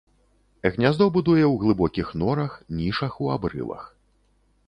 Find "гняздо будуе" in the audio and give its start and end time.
0.75-1.43